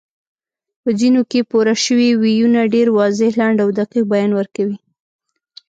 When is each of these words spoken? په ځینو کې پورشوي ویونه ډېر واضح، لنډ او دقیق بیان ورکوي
په 0.81 0.89
ځینو 0.99 1.21
کې 1.31 1.47
پورشوي 1.51 2.09
ویونه 2.21 2.61
ډېر 2.73 2.87
واضح، 2.97 3.31
لنډ 3.41 3.57
او 3.63 3.69
دقیق 3.79 4.05
بیان 4.11 4.31
ورکوي 4.35 4.77